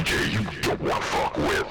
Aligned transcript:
You 0.00 0.40
don't 0.62 0.80
want 0.80 1.04
fuck 1.04 1.36
with. 1.36 1.66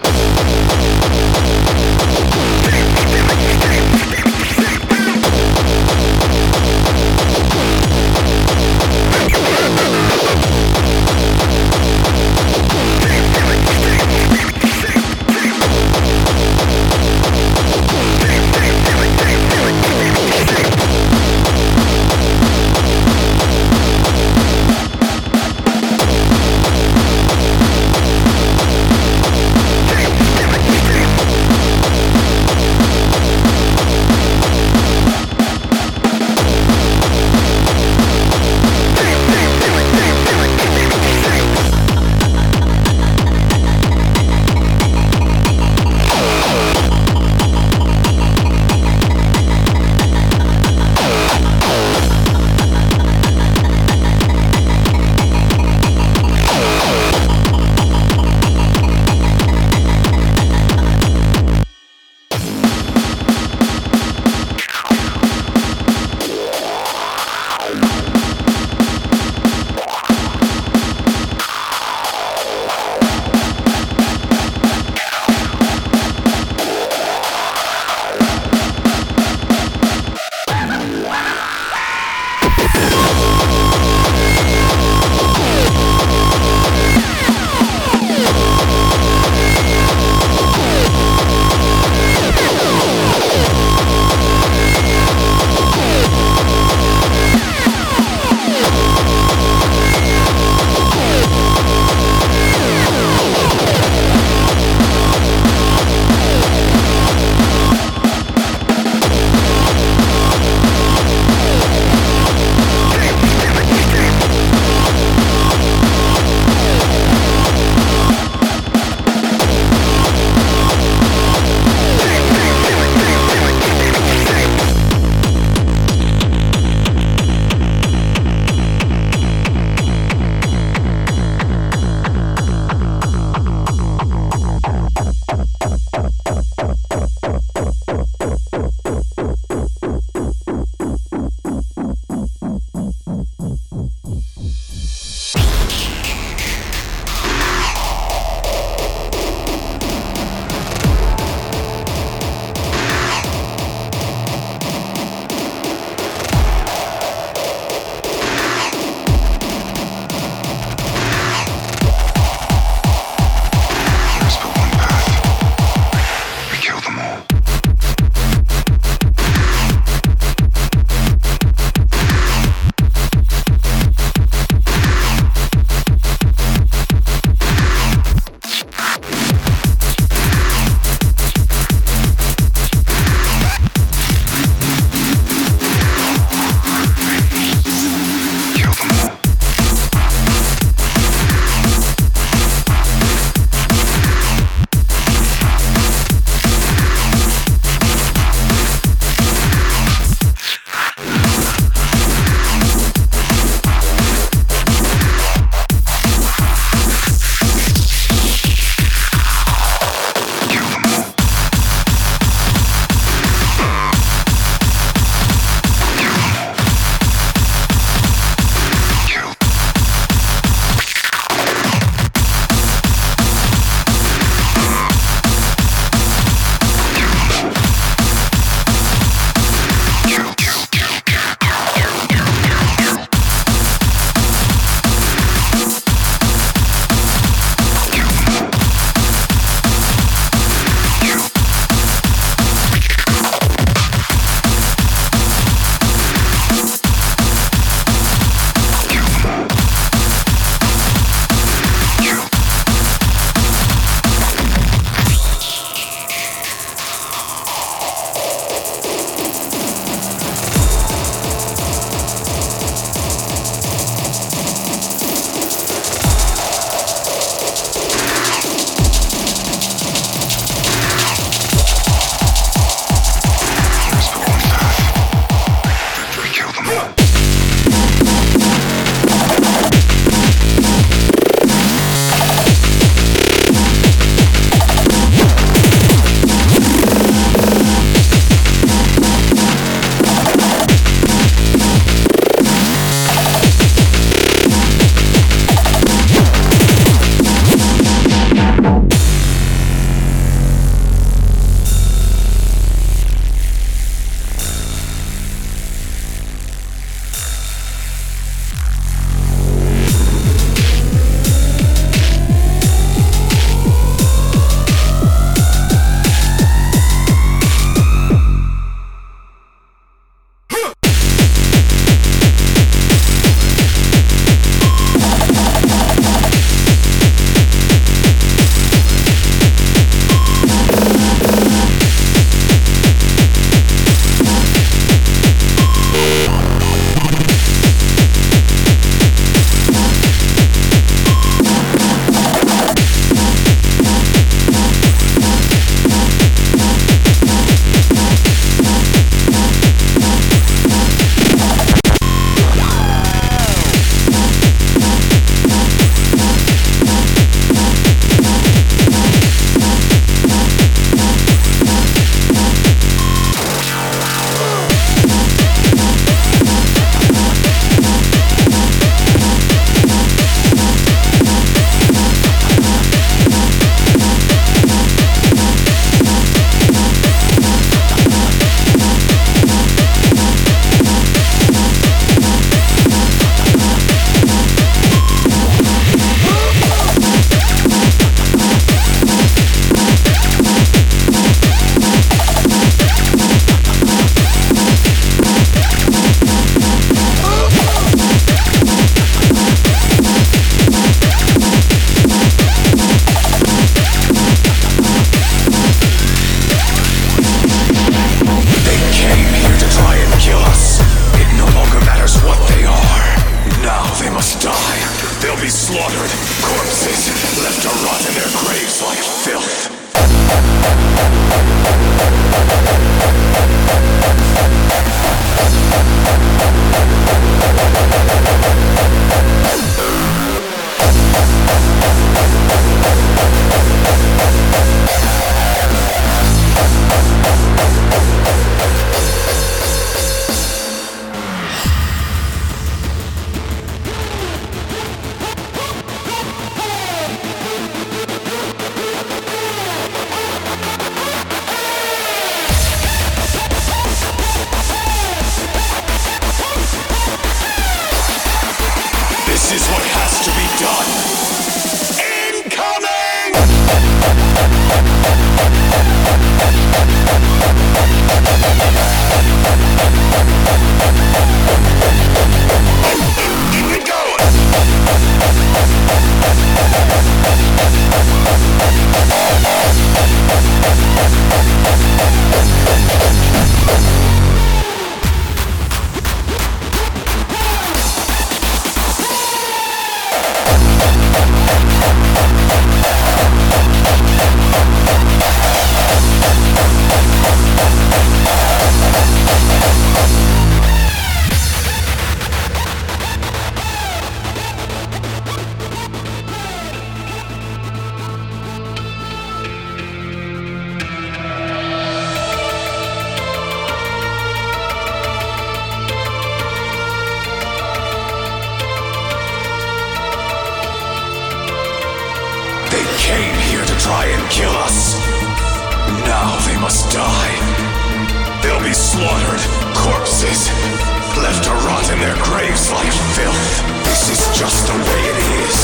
to 531.50 531.56
rot 531.66 531.90
in 531.92 532.00
their 532.00 532.16
graves 532.30 532.72
like 532.72 532.94
filth. 533.18 533.50
This 533.84 534.10
is 534.14 534.22
just 534.38 534.68
the 534.68 534.78
way 534.78 535.02
it 535.10 535.20
is. 535.42 535.58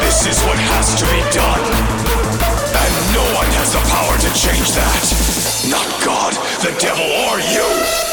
This 0.00 0.24
is 0.26 0.40
what 0.44 0.58
has 0.72 0.94
to 0.96 1.04
be 1.12 1.20
done. 1.36 1.64
And 2.82 2.92
no 3.12 3.24
one 3.36 3.50
has 3.60 3.72
the 3.76 3.82
power 3.92 4.16
to 4.16 4.30
change 4.32 4.72
that. 4.72 5.04
Not 5.68 5.86
God, 6.02 6.32
the 6.64 6.72
devil, 6.80 7.04
or 7.04 7.40
you! 7.40 8.05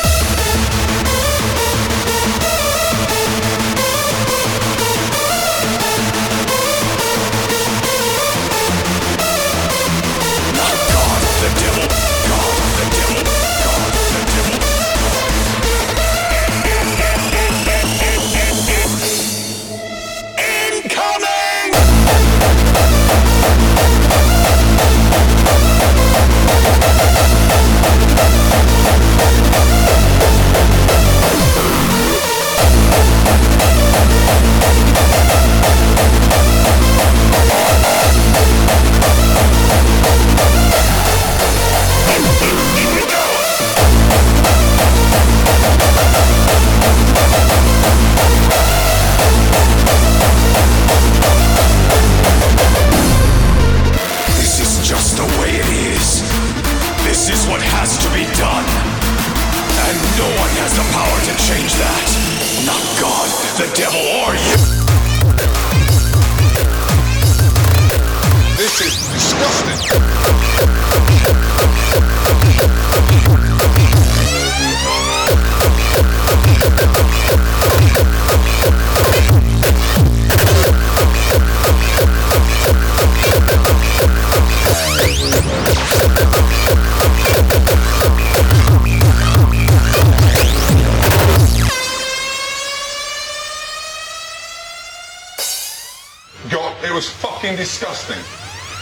disgusting. 98.07 98.25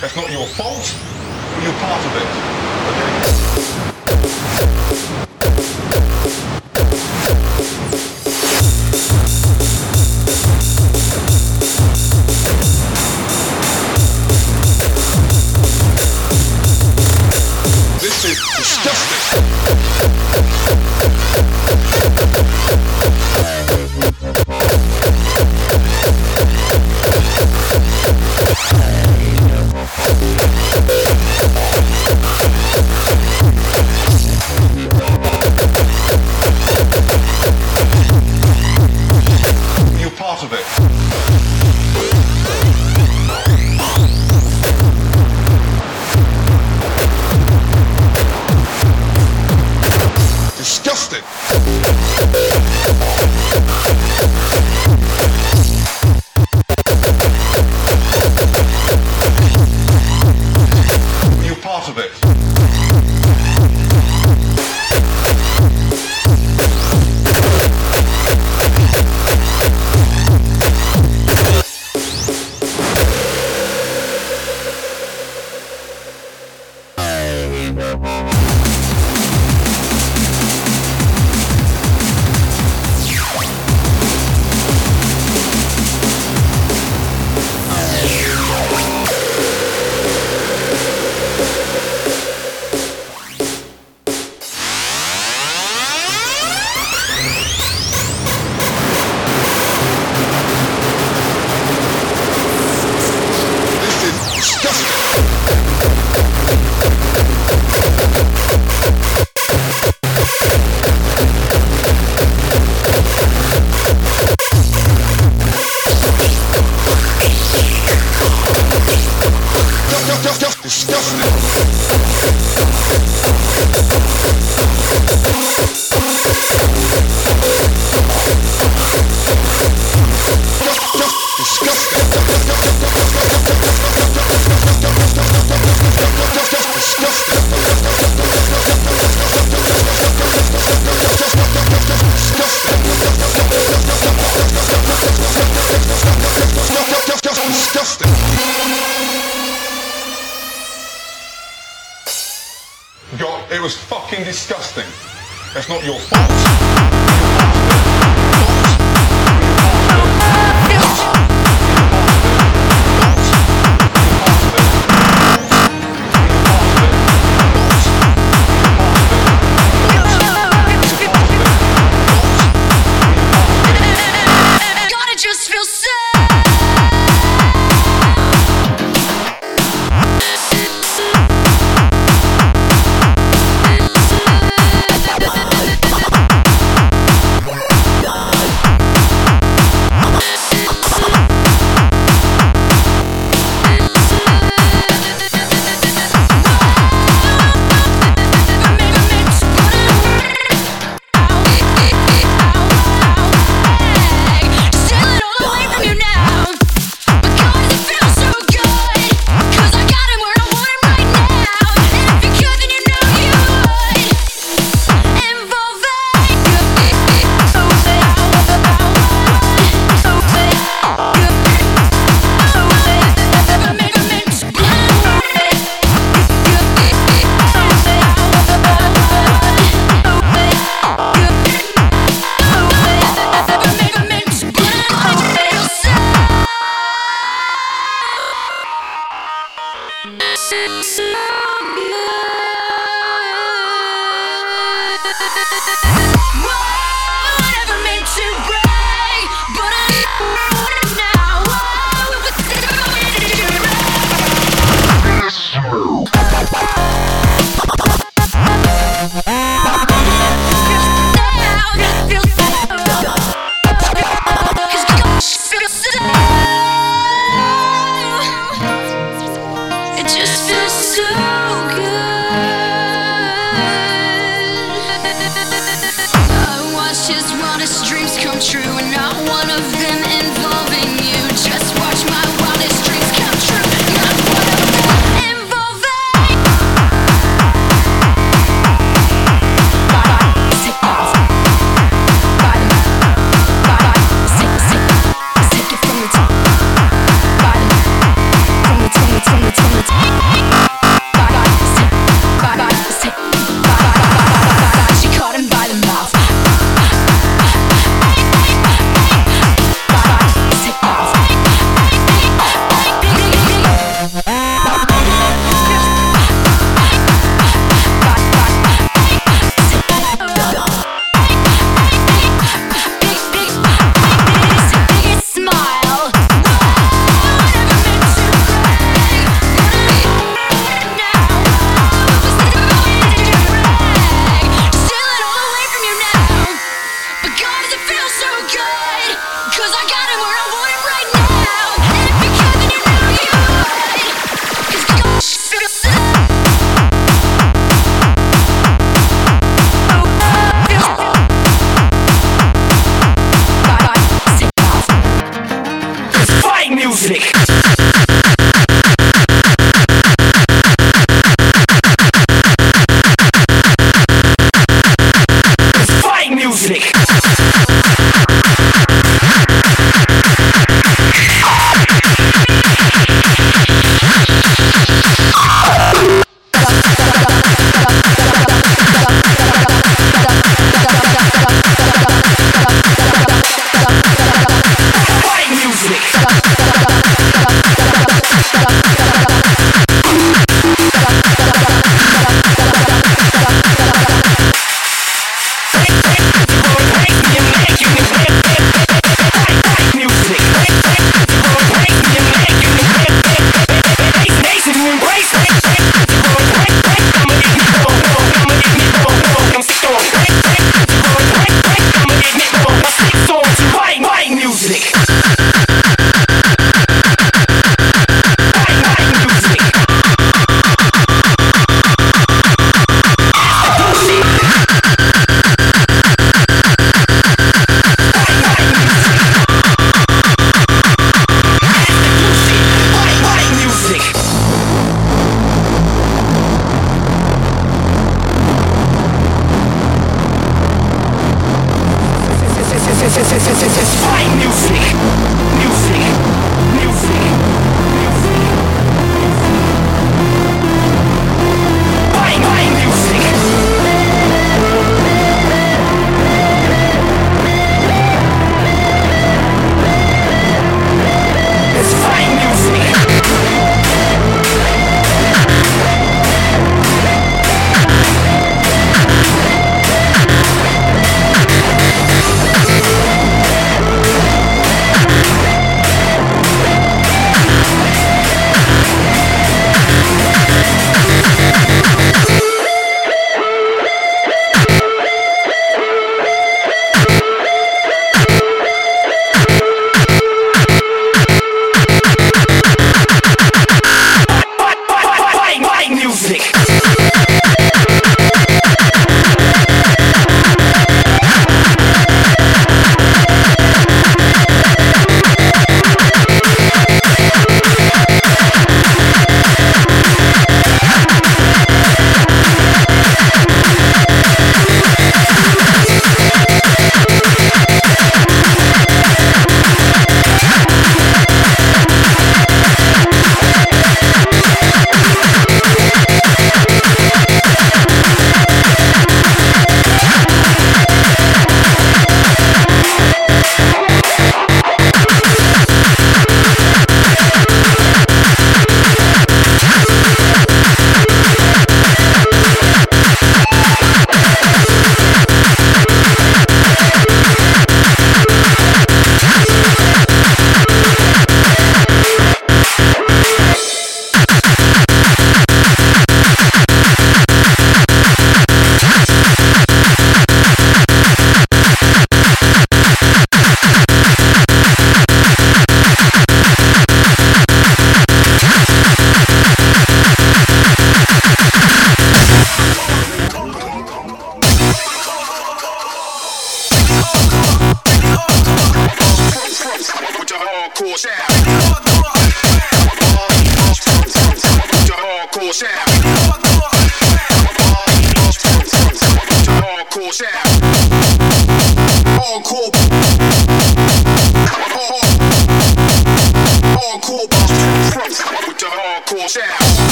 That's 0.00 0.16
not 0.16 0.30
your 0.30 0.46
fault, 0.46 0.86
but 1.54 1.62
you're 1.64 1.72
part 1.74 2.06
of 2.06 2.14
it. 2.16 2.47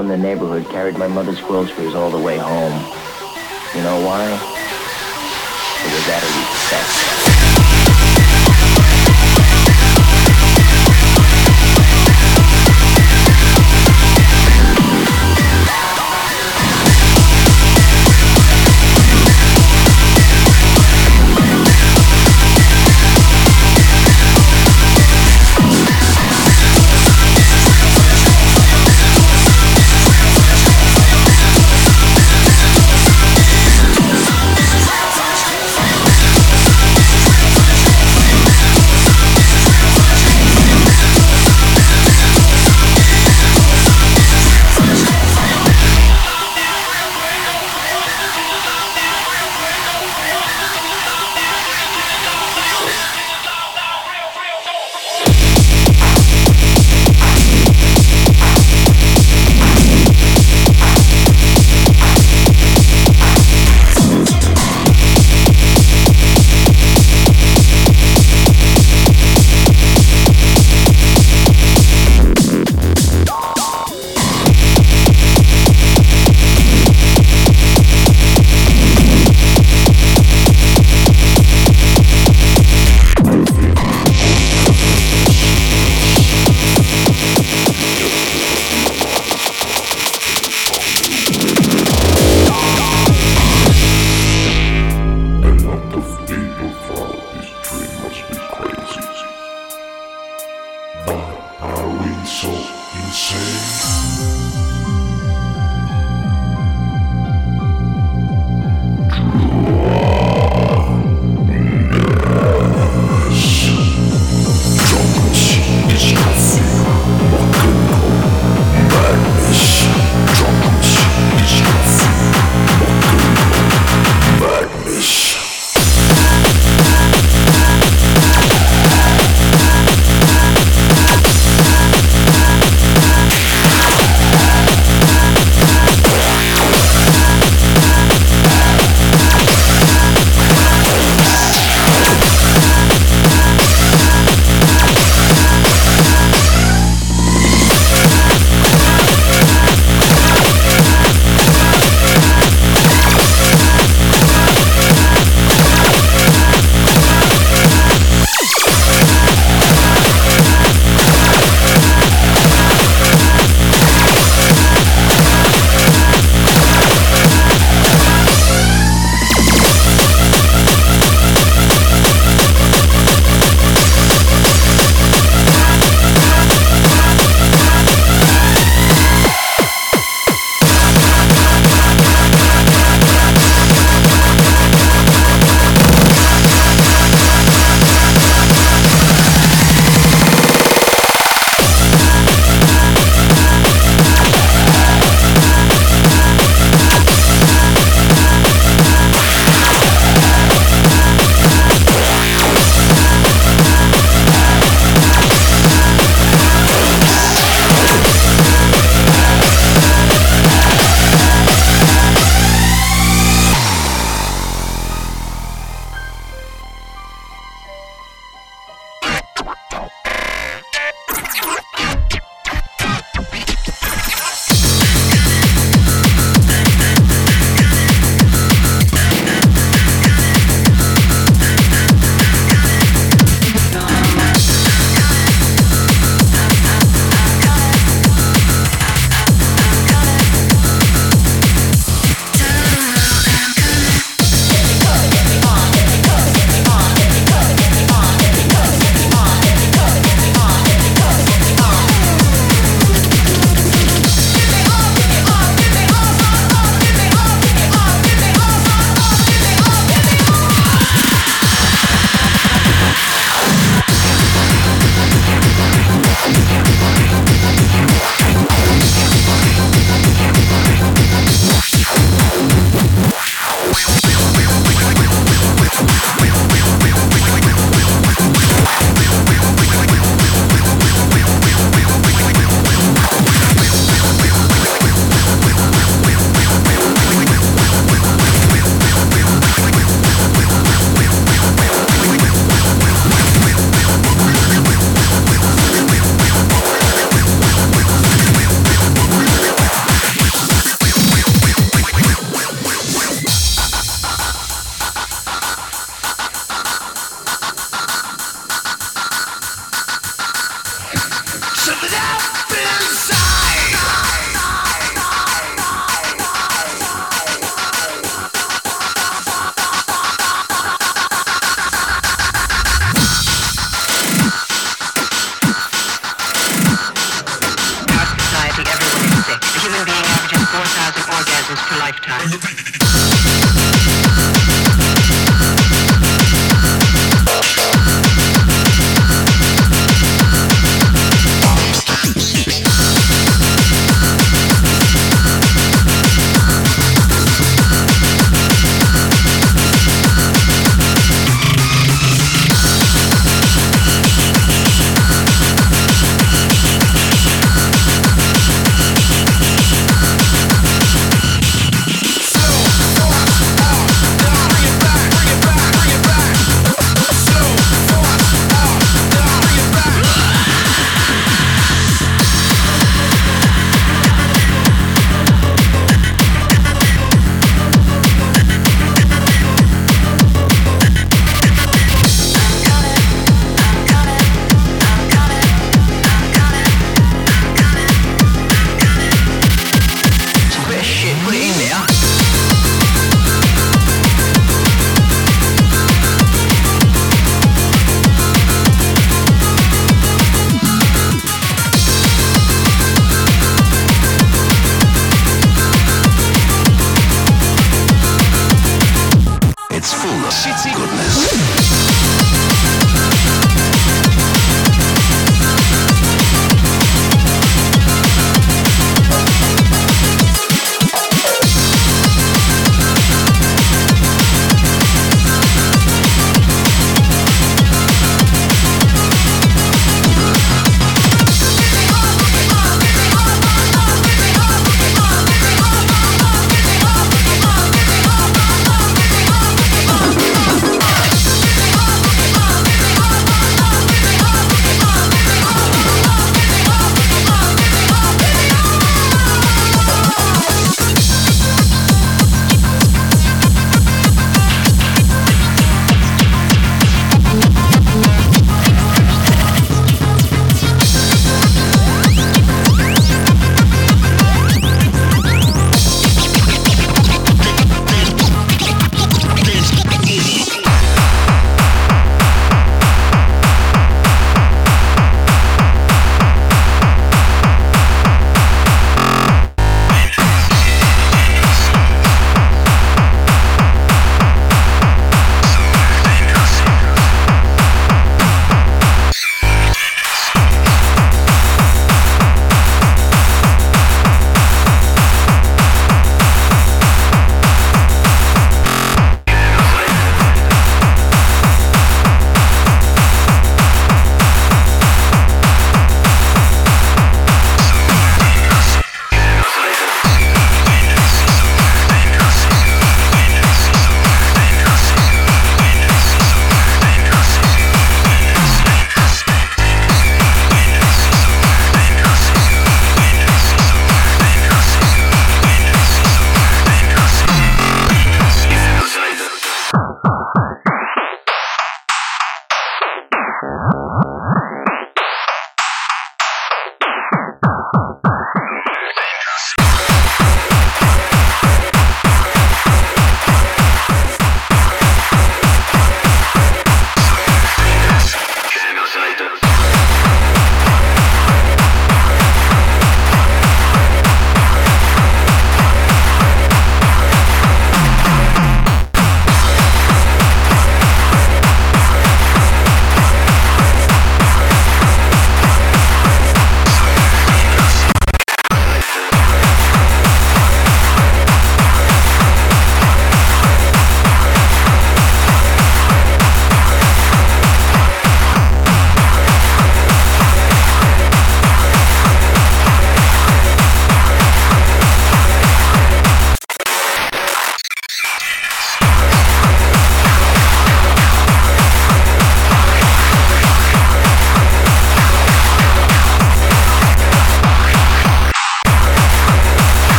From 0.00 0.08
the 0.08 0.16
neighborhood 0.16 0.66
carried 0.70 0.96
my 0.96 1.06
mother's 1.06 1.39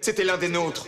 C'était 0.00 0.24
l'un 0.24 0.36
des 0.36 0.48
nôtres. 0.48 0.86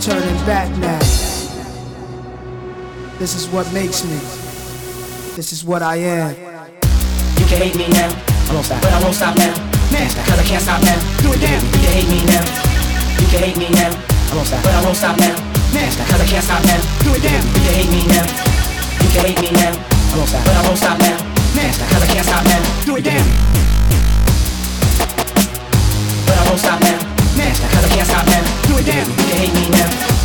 Turning 0.00 0.40
back 0.48 0.64
now. 0.78 0.98
This 3.18 3.36
is 3.36 3.46
what 3.52 3.70
makes 3.74 4.02
me. 4.02 4.16
This 5.36 5.52
is 5.52 5.62
what 5.62 5.82
I 5.82 5.96
am. 5.96 6.30
You 7.36 7.44
can 7.44 7.60
hate 7.60 7.76
me 7.76 7.86
now, 7.92 8.08
I 8.08 8.54
won't 8.54 8.64
stop, 8.64 8.80
but 8.80 8.92
I 8.92 9.02
won't 9.02 9.14
stop 9.14 9.36
now. 9.36 9.52
Cause 9.92 10.40
I 10.40 10.44
can't 10.48 10.62
stop 10.62 10.80
now. 10.80 10.96
Do 11.20 11.36
it 11.36 11.40
down. 11.44 11.60
You 11.60 11.84
can 11.84 11.92
hate 11.92 12.08
me 12.08 12.24
now, 12.32 12.40
you 13.20 13.26
can 13.28 13.44
hate 13.44 13.58
me 13.60 13.68
now, 13.76 13.92
I 13.92 14.34
won't 14.34 14.48
stop, 14.48 14.64
but 14.64 14.72
I 14.72 14.80
won't 14.80 14.96
stop 14.96 15.18
now. 15.20 15.36
Cause 15.68 16.00
I 16.00 16.24
can't 16.24 16.44
stop 16.44 16.64
now. 16.64 16.80
Do 17.04 17.12
it 17.12 17.20
down. 17.20 17.44
You 17.44 17.60
can 17.60 17.74
hate 17.76 17.92
me 17.92 18.00
now, 18.08 18.24
you 19.04 19.08
can 19.12 19.24
hate 19.28 19.40
me 19.44 19.52
now, 19.52 19.76
I 19.76 20.16
won't 20.16 20.28
stop, 20.32 20.44
but 20.48 20.56
I 20.56 20.62
won't 20.64 20.80
stop 20.80 20.96
now. 20.96 21.20
Cause 21.60 22.00
I 22.00 22.08
can't 22.08 22.24
stop 22.24 22.44
now. 22.48 22.62
Do 22.88 22.96
it 22.96 23.04
down. 23.04 23.26
But 26.24 26.36
I 26.40 26.44
won't 26.48 26.58
stop 26.58 26.80
now. 26.80 27.09
I 27.82 27.88
can't 27.88 28.06
stop 28.06 28.26
now. 28.26 28.44
Do 28.68 28.78
it 28.78 28.86
down. 28.86 29.08
You 29.08 29.16
can 29.16 29.38
hate 29.38 29.54
me 29.54 29.70
now. 29.70 30.19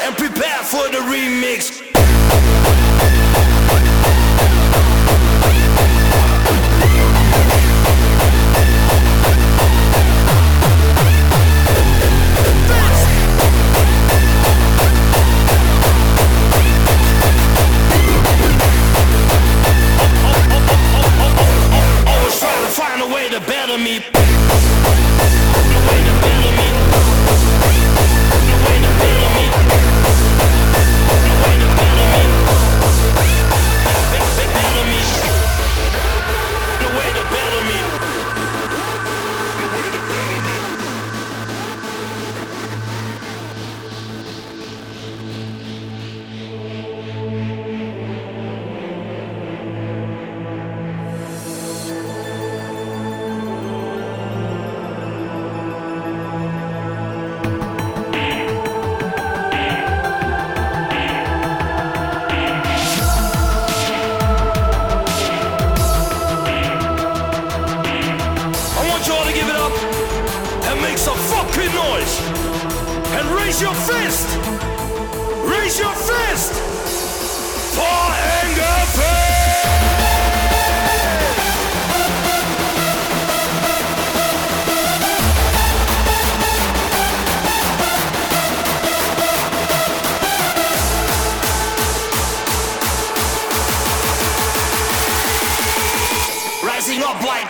and 0.00 0.16
prepare 0.16 0.62
for 0.64 0.88
the 0.90 0.98
remix. 0.98 1.85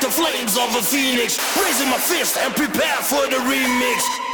the 0.06 0.12
flames 0.12 0.56
of 0.56 0.70
a 0.76 0.82
phoenix. 0.82 1.38
Raising 1.56 1.88
my 1.88 1.98
fist 1.98 2.36
and 2.36 2.54
prepare 2.54 3.02
for 3.02 3.26
the 3.26 3.38
remix. 3.42 4.25